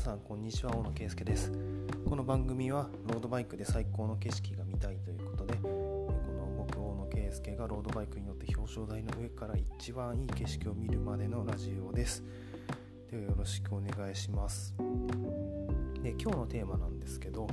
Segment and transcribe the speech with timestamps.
[0.00, 0.74] さんこんにちは。
[0.74, 1.52] 大野圭介です。
[2.08, 5.68] この番組はロードバイクで最高の景色が見たいということでこ
[6.38, 12.24] の僕大野圭介がロードバイクに乗って表彰台の上から一番いい景色を見るまでのラジオです。
[13.10, 14.74] ではよろしくお願いします。
[16.02, 17.46] で今日のテーマなんですけど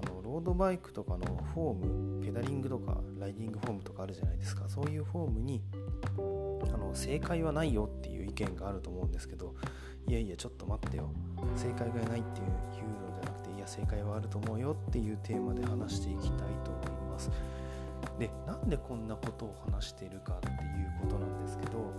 [0.00, 1.74] あのロードバイクとかのフォー
[2.20, 4.68] ムペダリングとかライディングフォームとかあるじゃないですか。
[4.68, 5.63] そういうフォームに
[6.94, 9.54] 正解はないよっていう意見があると思うんですけど
[10.06, 11.10] いやいやちょっと待ってよ。
[11.56, 17.30] 正解がないっていう言うのじゃなくていや正解はあると思うよっていうテーマで話していきたいと思います。
[18.18, 20.54] でなんでこんなことを話しているかっていう
[21.00, 21.92] ことなんですけど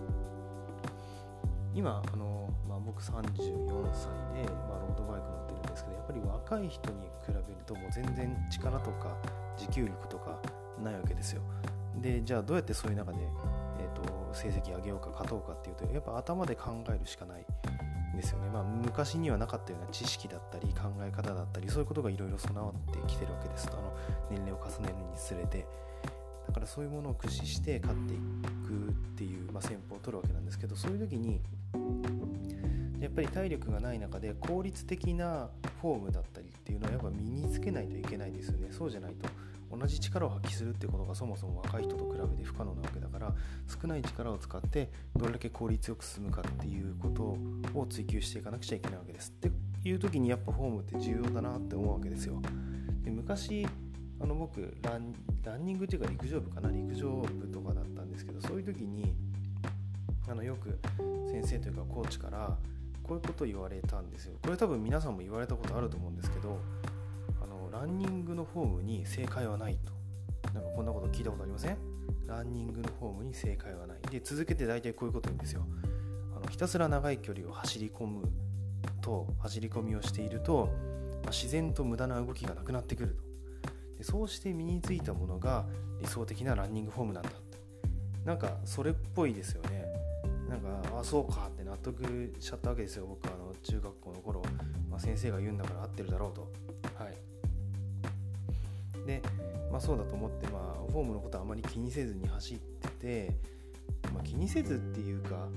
[1.74, 3.12] 今あの、まあ、僕34
[3.92, 9.18] 歳で、まあ、ロードバイク乗ってるんですけどやっぱり若い人に比べるともう全然力とか
[9.58, 10.40] 持久力とか
[10.82, 11.42] ないわけですよ。
[12.02, 13.20] でじゃあどうやってそういう中で、
[13.80, 14.02] えー、と
[14.36, 17.46] 成績上げようか勝とうかっていうとやっぱ頭で考えるしかない
[18.14, 23.70] んですよね、まあ、昔にはなかったような知識だったり考え方だったりそういうことがいろいろ備わってきてるわけです。
[23.72, 23.96] あの
[24.30, 25.66] 年齢を重ねるにつれて。
[26.48, 31.42] だからそういうものを駆使して勝っていくっていう、まあ、戦法を取るわけなんですけどそういう時に
[33.00, 35.50] やっぱり体力がない中で効率的な
[35.82, 38.70] フォームだったりっていうのはやっぱ身につけないといけないですよね。
[38.72, 39.28] そうじゃないと。
[39.72, 43.34] 同じ力を発揮するってことがそもそも若い人と比べて不可能なわけだから
[43.68, 47.38] 少ない力を使ってどれだけ効率よく進むかっていうこと
[47.78, 49.32] を追求していかなくちゃいけないわけです。
[49.32, 49.52] って
[49.88, 52.42] いう時にやっぱフォームって重要だなって思うわけですよ。
[53.04, 53.68] で昔
[54.22, 56.72] あの僕ランランニングっていうか陸上部かな？
[56.72, 59.14] 陸上部とかだったんですけどそういう時に
[60.30, 60.80] あのよく
[61.30, 62.58] 先生というかコーチから
[63.04, 64.38] こういうことを言われたんですよ。
[64.42, 66.60] これ多分皆さんも言われたことあると思うんですけど
[67.76, 69.92] ランニングのフォームに正解はないと。
[70.54, 71.78] なんかこんなこと聞いたことありません？
[72.26, 73.98] ランニングのフォームに正解はない。
[74.10, 75.68] で、続けて大体こういうこと言うんですよ。
[76.38, 78.30] あのひたすら長い距離を走り込む
[79.02, 80.70] と、走り込みをしていると、
[81.24, 83.24] まあ、自然と無駄な動きがなくなってくると。
[83.98, 85.66] でそうして身についたものが
[86.00, 87.58] 理想的なランニングフォームなんだって。
[88.24, 89.84] なんかそれっぽいですよね。
[90.48, 93.06] なんか、あ、そうかって納得しちゃったわけですよ。
[93.06, 94.42] 僕はあの中学校の頃、
[94.90, 96.50] まあ、先生が言うんだから合ってるだろうと。
[97.04, 97.18] はい。
[99.06, 99.22] で、
[99.72, 103.32] まあ、そうだと思って、まあ、フォームのことはあまり気にせずに走ってて、
[104.14, 105.48] まあ、気にせずっていうか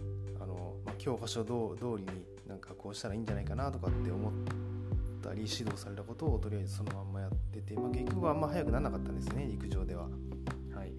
[0.41, 2.07] あの、まあ、教科書通りに
[2.47, 4.33] なんかこうしたらいいんじゃないかなとかって思っ
[5.23, 10.09] たり指導されたことをとりあえずそのまんまやってて、まあ、結局はあんま速くならなかったんですね陸上では。
[10.75, 10.93] はい、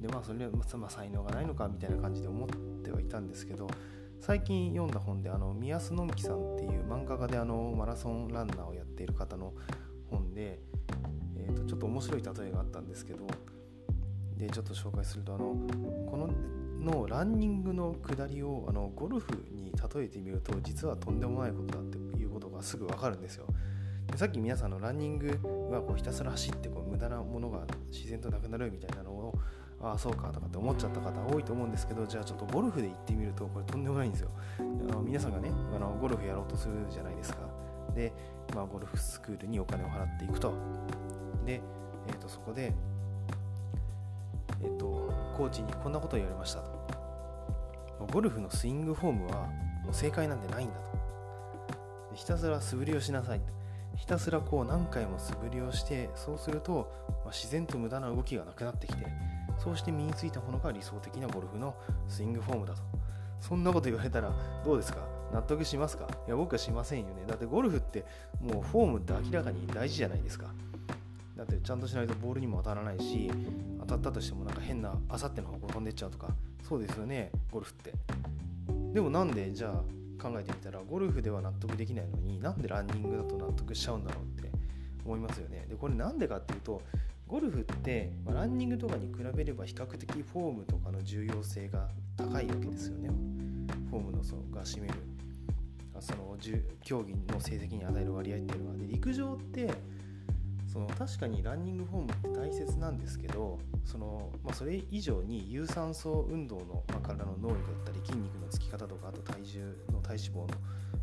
[0.00, 2.48] でまあそれは、まあ、才能がないのかみたいな感じで思っ
[2.82, 3.68] てはいたんですけど
[4.20, 9.54] 最近読んだ本であの宮須のんきさんっていう漫画家であのマラソンランナーをやっている方の
[10.10, 10.60] 本で
[11.70, 13.28] ちょっと面白い例えがあったんですけど
[14.36, 15.54] でちょっと紹介するとあの
[16.10, 16.28] この
[16.80, 23.46] のランニングの下りをあのゴルフに例えてみると実はとんでもないことだっていうことがすぐ分かるんですよ。
[24.10, 25.28] でさっき皆さんのランニング
[25.70, 29.38] はこうひたすら走ってこう無駄なものが自然となくなるみたいなのを
[29.80, 34.30] ああそうかとかって思っちゃった方多いと思うんですけどじゃあちょっとゴルフで行ってみるとこれとんでもないんですよ。
[34.58, 34.62] あ
[34.94, 37.60] の皆さんがねあのゴルフやろうとするじゃないですか。
[37.94, 38.12] で、
[38.54, 40.54] まあ、ゴルフスクールにお金を払っていくと。
[41.50, 41.60] で、
[42.08, 42.72] えー、とそこで、
[44.62, 46.80] えーと、コーチにこんなことを言われましたと。
[48.12, 49.46] ゴルフのスイングフォームは
[49.84, 52.14] もう正解なんてないんだと。
[52.14, 53.46] ひたすら素振りをしなさいと。
[53.96, 56.92] ひたすらこう何回も素振りをしてそうすると、
[57.24, 59.04] まあ、自然と無駄な動きがなくなってきて
[59.58, 61.74] そうして身についたものが理想的なゴルフの
[62.08, 62.82] スイングフォームだと
[63.40, 64.32] そんなこと言われたら
[64.64, 65.00] どうですか？
[65.32, 66.06] 納得しますか？
[66.26, 68.04] いや僕はしませんよねだってゴルフって
[68.40, 70.46] もうフォームって明らかに大事じゃないですか
[71.40, 73.30] だってちゃんとしないとボールにも当たらないし
[73.80, 76.28] 当たったとしてもなんか変なあさっての方向飛んでっちゃうとか
[76.68, 77.94] そうですよねゴルフって。
[78.92, 84.50] でもなんでじゃあ考えてみたらゴルフでは納得できないのになんでランニングだと納得しちゃうんだろうって
[85.02, 85.64] 思いますよね。
[85.66, 86.82] でこれなんでかっていうと
[87.26, 91.88] ゴルフって、ま、ランニングとかに比べれば比較的フォームとかの重要性が
[92.18, 93.08] 高いわけですよね。
[93.88, 94.94] フォームのそのが占める。
[96.00, 96.36] その
[96.82, 98.76] 競技の成績に与える割合っていうのは。
[98.76, 99.72] で陸上って
[100.72, 110.48] その確かにランニングフォームって大切なんですけどその、まあ、それ以上に有酸素運動の、まあ、体の能力だったり筋肉のつき方とかあと体重の体脂肪の、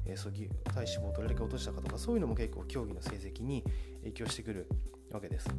[0.05, 3.63] えー、そぎ体脂肪をどれだけ落としたかとかそういうのも結構競技の成績に
[4.03, 4.69] 影響してくる
[5.11, 5.49] わけです。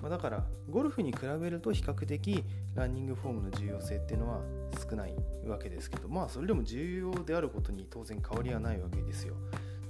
[0.00, 2.44] まあ、だからゴルフに比べると比較的
[2.74, 4.40] ランニングフォームの重要性っていうのは
[4.78, 5.14] 少ない
[5.46, 9.34] わけですけどまあそれでも重要であることに当然変わりはないわけですよ。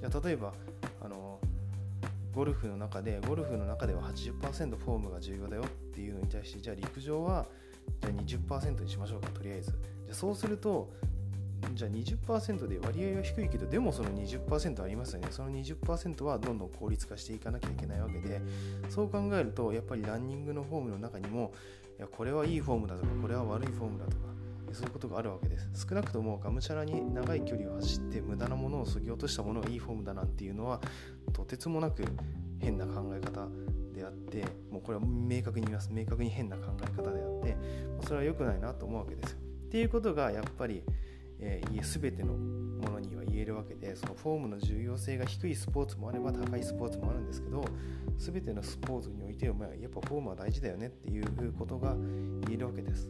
[0.00, 0.53] じゃ例えば
[2.35, 7.47] ゴルフの中でゴルフの中では80%フォームが重要だよっていうのに対してじゃあ陸上は
[8.01, 9.73] じゃあ20%にしましょうかとりあえず。
[10.07, 10.91] じゃそうすると
[11.73, 15.29] じゃあ20%で割合は低いけどでもその20%ありますよね。
[15.31, 18.41] その20%はどんどん効率化していかなきゃいけないわけで
[18.91, 21.53] そう考えるとやっぱりランニングのフォームの中にも
[21.99, 24.24] いやこれはいいフォームだとかこれは悪いフォームだとか
[24.75, 25.87] そういうことがあるわけです。
[25.88, 30.81] 少なくともがむしゃらに長い距離を走って無駄なものを削ぎ落としたものがいいフォームだなんていうのは
[31.32, 32.05] とてつもなく
[32.61, 33.49] 変な考え方
[33.94, 37.56] であってもうこれは明確に言います明確に変な考え方であって
[38.06, 39.32] それは良くないなと思うわけです。
[39.32, 40.82] よっていうことがやっぱり、
[41.41, 47.65] えー、全てのものには言えるわけでそのフォームの重要性が低いスポーツもあれば高いスポーツもあるんですけど
[48.19, 51.97] 全てのスポーツにおいて、まあ、やっぱフォームは大事だよねっていうことが
[52.47, 53.09] 言えるわけです。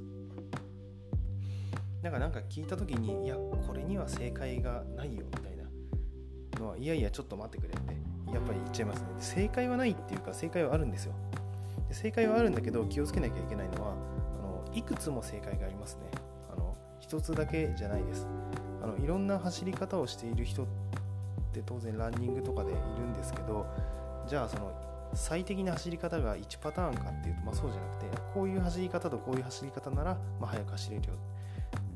[2.05, 7.95] だからなんか聞いた時にいやこれには正解がないよみたいなのはいやいやちょっと待ってくれって
[8.31, 9.07] やっぱり言っちゃいますね。
[9.21, 11.15] 正解はないっていうか正解はあるんですよ。
[11.89, 13.95] で正解はあるんだけど気をつけなきゃいけないのはあ
[14.43, 16.03] のいくつも正解がありますね。
[16.53, 18.29] あの一つだけじゃないです。
[18.83, 20.67] あのいろんな走り方をしている人っ
[21.55, 23.67] て当然ランニングとかでいるんですけど
[24.29, 24.73] じゃあその
[25.15, 31.15] 最適な走り方が1パターンかっていうと、まあ、そうじゃなくてこういう走り方とこういう走り方なら、まあ、速く走れるよ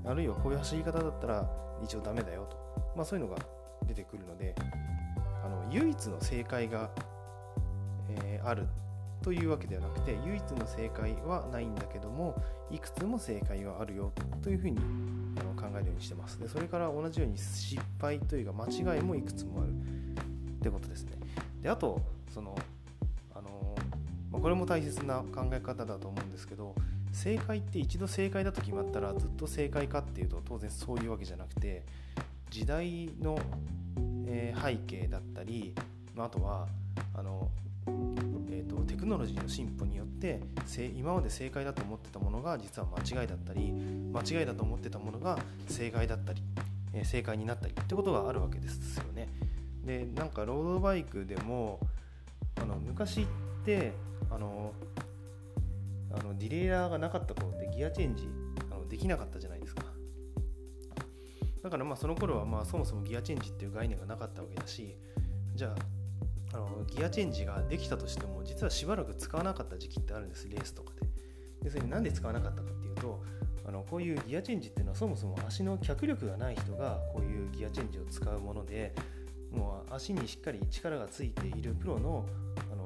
[0.08, 1.50] あるいはこういう走り方だったら
[1.82, 2.56] 一応ダメだよと、
[2.96, 3.40] まあ、そういうのが
[3.86, 4.54] 出てくるので
[5.44, 6.90] あの唯一の正解が、
[8.08, 8.66] えー、ある
[9.22, 12.40] というわけではなくて唯一の正解はないんだけども
[12.70, 14.12] いくつも正解があるよ
[14.42, 14.78] というふうに
[15.38, 16.38] あの考えるようにしてます。
[16.38, 19.72] でそれから同じように失敗というか間違いもいくつもある。
[20.58, 21.12] ってことですね。
[21.62, 22.00] であと
[22.32, 22.56] その
[23.34, 23.76] あの、
[24.30, 26.74] まあ、これも大切な考え方だと思うんですけど
[27.18, 31.82] 正解って一度正解だと決まったらずっと正解かっていうと当然そういうわけじゃなくて
[32.48, 33.36] 時代の、
[34.28, 35.74] え、背景だったり
[36.16, 36.68] あとは
[37.14, 37.48] あの、
[38.50, 40.40] えーと、テクノロジーの進歩によって
[40.96, 46.40] 今まで正解だと思ってたものが実は間違いだったり間違いだと思ってたものが正解だったり、
[46.94, 49.28] え、正解になったりってことがあるわけですよね。
[49.84, 51.80] でなんかロードバイクでも
[52.60, 53.26] あの昔っ
[53.64, 53.92] て
[54.30, 54.72] あの
[56.10, 58.28] あのディレイラーがなかった頃ってギアチェンジ
[58.70, 59.84] あのできなかったじゃないですか。
[61.62, 64.96] だからまあその頃はまあそもそもギアチェンジっていう概念がなかったわけだし
[65.54, 65.74] じゃ
[66.52, 71.08] ああのギアチェンジができたとしても実はしばらく使わなかった時期ってあるんですレースとかで。
[71.64, 73.22] でそれなんで使わなかったかっていうと
[73.66, 78.94] あのこういうギアチェンジっていうのはそもそも足の脚力がない人がこういうギアチェンジを使うもので
[79.50, 82.26] もう足にしっかり力がついているプロの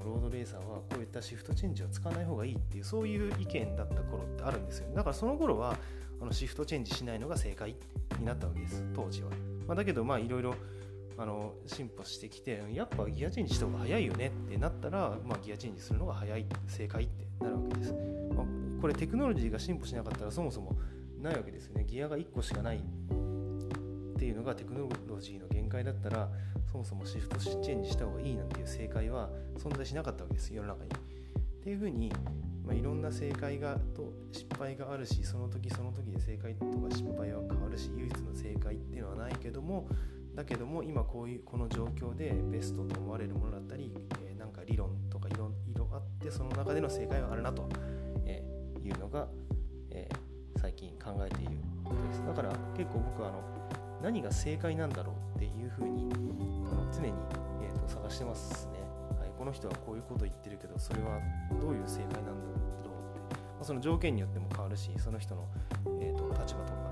[0.03, 4.89] ロードレーサーはこういったシフトチェンジを使わない方がいいっていうそういう意見だった頃ってあるんですよ。
[4.95, 5.77] だからその頃は
[6.21, 7.77] あのシフトチェンジしないのが正解
[8.19, 8.85] になったわけです。
[8.95, 9.31] 当時は、
[9.67, 10.55] まあ、だけどまあいろいろ
[11.19, 17.93] あの進歩してきてやっぱギアチェンジした方が早いよねってなったら、まあ、ギアチェンジするのが早い正解ってなるわけです、
[18.35, 18.47] まあ、
[18.81, 20.75] これテクノロジーが進歩しなかったらそもそも
[21.23, 21.85] ないわけですよね。
[21.85, 22.83] ギアが1個しかない。
[24.23, 26.29] っていうのがテクノロジーの限界だったら
[26.71, 29.29] そもそもシフトチェンジした方がいいなんていう正解は
[29.59, 30.91] 存在しなかったわけです世の中に。
[30.91, 32.13] っていうふうに、
[32.65, 39.89] まあ、いろんな正解がと失敗があるしその時その時で正解とか失敗は変わるし唯一の正解っていうのはないけども
[40.37, 43.93] だけども今こういうこの状況でベストと思われるものだったり、
[44.25, 47.69] えー、なんか理論とかいろいろあってその中での正解はあるなと、
[48.25, 49.27] えー、いうのが、
[49.91, 53.62] えー、最近考えていることですだから結構僕はあの
[54.03, 57.15] 何が正解なんだろうっていうふうにあの常に、
[57.63, 58.81] えーと、探してますね、
[59.19, 59.31] はい。
[59.39, 61.21] この人はこういうこと言ってるけどそれは
[61.61, 62.89] どういう正解なんだろうって、
[63.31, 65.47] まあ、その条件によっても変わるしその人の、
[66.01, 66.91] えーと、立場とか、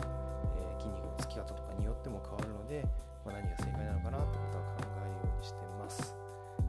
[0.57, 2.87] えー、筋肉のつき方とかによっても変わるので、
[3.27, 6.15] まあ、何が正解なのかなってことは考えるようにしてます。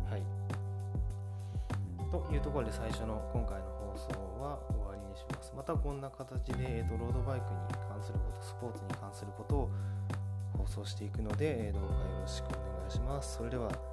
[0.10, 0.24] はい、
[2.10, 5.54] というところで最初の今回の放送は終わりにします。
[5.56, 9.70] またこんな形で、えーとロードバイクに関することスポーツに関することを
[10.72, 12.50] 送していくので、どうかよろしくお
[12.80, 13.38] 願いします。
[13.38, 13.91] それでは。